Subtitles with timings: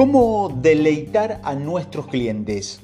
[0.00, 2.80] ¿Cómo deleitar a nuestros clientes?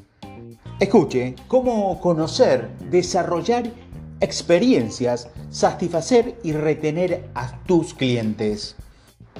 [0.78, 3.72] Escuche, cómo conocer, desarrollar
[4.20, 8.76] experiencias, satisfacer y retener a tus clientes.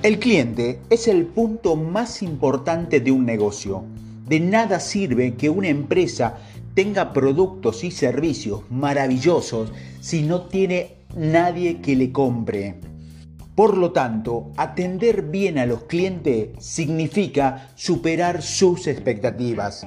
[0.02, 3.84] El cliente es el punto más importante de un negocio.
[4.26, 6.38] De nada sirve que una empresa
[6.72, 9.70] tenga productos y servicios maravillosos
[10.00, 12.85] si no tiene nadie que le compre.
[13.56, 19.86] Por lo tanto, atender bien a los clientes significa superar sus expectativas.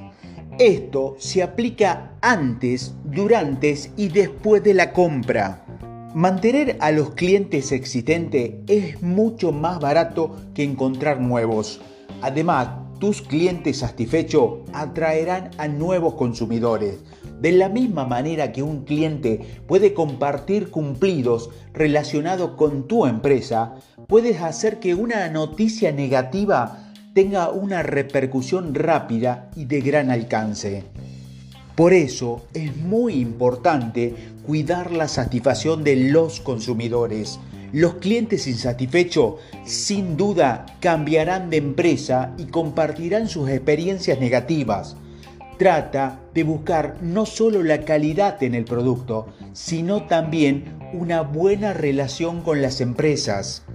[0.57, 5.63] Esto se aplica antes, durante y después de la compra.
[6.16, 11.79] Mantener a los clientes existentes es mucho más barato que encontrar nuevos.
[12.23, 16.98] Además, tus clientes satisfechos atraerán a nuevos consumidores.
[17.41, 23.75] De la misma manera que un cliente puede compartir cumplidos relacionados con tu empresa,
[24.07, 30.84] puedes hacer que una noticia negativa tenga una repercusión rápida y de gran alcance.
[31.76, 34.13] Por eso es muy importante
[34.45, 37.40] cuidar la satisfacción de los consumidores.
[37.71, 44.98] Los clientes insatisfechos sin duda cambiarán de empresa y compartirán sus experiencias negativas.
[45.60, 52.40] Trata de buscar no solo la calidad en el producto, sino también una buena relación
[52.43, 53.66] con las empresas.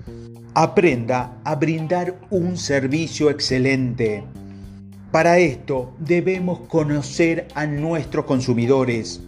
[0.54, 4.24] Aprenda a brindar un servicio excelente.
[5.10, 9.20] Para esto debemos conocer a nuestros consumidores.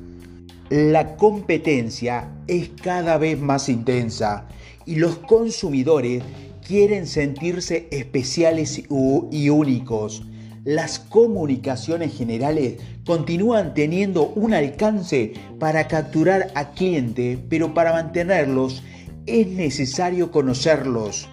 [0.71, 4.49] La competencia es cada vez más intensa
[4.87, 6.23] y los consumidores
[6.67, 8.83] quieren sentirse especiales
[9.31, 10.27] y únicos.
[10.67, 18.83] Las comunicaciones generales continúan teniendo un alcance para capturar a clientes, pero para mantenerlos
[19.27, 21.29] es necesario conocerlos.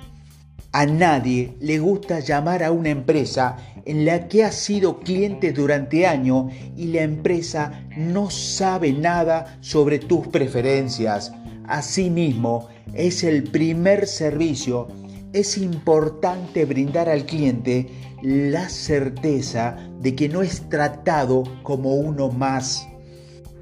[0.71, 6.05] A nadie le gusta llamar a una empresa en la que ha sido cliente durante
[6.05, 11.33] años y la empresa no sabe nada sobre tus preferencias.
[11.67, 14.89] Asimismo, es el primer servicio.
[15.33, 17.89] Es importante brindar al cliente
[18.21, 22.87] la certeza de que no es tratado como uno más.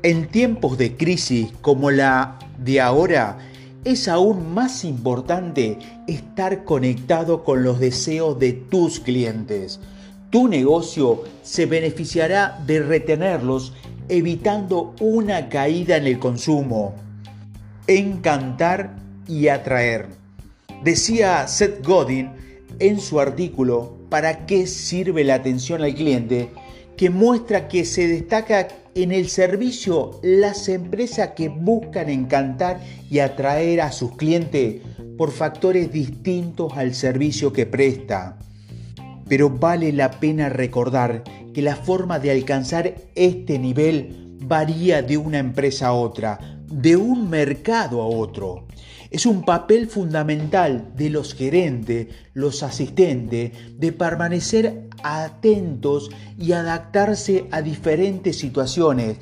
[0.04, 3.38] En tiempos de crisis como la de ahora,
[3.86, 9.80] es aún más importante estar conectado con los deseos de tus clientes.
[10.30, 13.74] Tu negocio se beneficiará de retenerlos
[14.10, 16.96] evitando una caída en el consumo.
[17.88, 20.21] Encantar y atraer.
[20.84, 22.32] Decía Seth Godin
[22.80, 26.50] en su artículo ¿Para qué sirve la atención al cliente?
[26.98, 33.82] que muestra que se destaca en el servicio las empresas que buscan encantar y atraer
[33.82, 34.82] a sus clientes
[35.18, 38.38] por factores distintos al servicio que presta.
[39.28, 45.40] Pero vale la pena recordar que la forma de alcanzar este nivel varía de una
[45.40, 48.66] empresa a otra, de un mercado a otro.
[49.10, 56.10] Es un papel fundamental de los gerentes, los asistentes, de permanecer atentos
[56.40, 59.18] y adaptarse a diferentes situaciones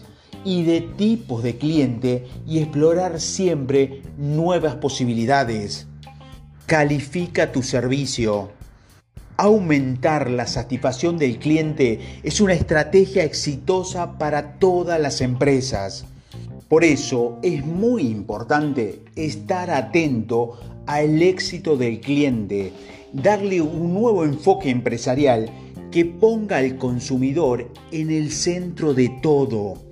[0.46, 5.88] y de tipos de cliente y explorar siempre nuevas posibilidades.
[6.68, 8.52] Califica tu servicio.
[9.38, 16.06] Aumentar la satisfacción del cliente es una estrategia exitosa para todas las empresas.
[16.70, 22.72] Por eso es muy importante estar atento al éxito del cliente,
[23.12, 25.50] darle un nuevo enfoque empresarial
[25.92, 29.89] que ponga al consumidor en el centro de todo.